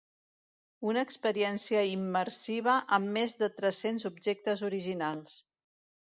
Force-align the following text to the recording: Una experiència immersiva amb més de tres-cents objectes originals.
Una 0.93 1.03
experiència 1.07 1.83
immersiva 1.89 2.79
amb 2.99 3.13
més 3.19 3.37
de 3.43 3.51
tres-cents 3.61 4.09
objectes 4.13 4.67
originals. 4.73 5.39